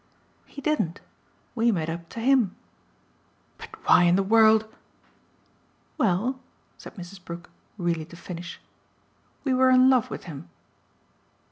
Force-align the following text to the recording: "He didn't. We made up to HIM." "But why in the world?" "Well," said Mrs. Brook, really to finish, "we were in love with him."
"He 0.47 0.61
didn't. 0.61 0.99
We 1.53 1.71
made 1.71 1.87
up 1.87 2.09
to 2.09 2.19
HIM." 2.19 2.55
"But 3.59 3.69
why 3.85 4.05
in 4.05 4.15
the 4.15 4.23
world?" 4.23 4.65
"Well," 5.99 6.39
said 6.79 6.95
Mrs. 6.95 7.23
Brook, 7.23 7.51
really 7.77 8.05
to 8.05 8.15
finish, 8.15 8.59
"we 9.43 9.53
were 9.53 9.69
in 9.69 9.91
love 9.91 10.09
with 10.09 10.23
him." 10.23 10.49